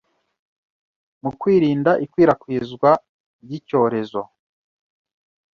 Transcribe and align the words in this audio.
mu 1.21 1.31
kwirinda 1.39 1.91
ikwirakwiza 2.05 2.91
ry’icyorezo 3.43 4.21